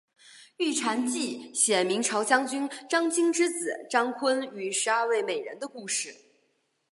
[0.57, 6.11] 玉蟾记写明朝将军张经之子张昆与十二位美人的故事。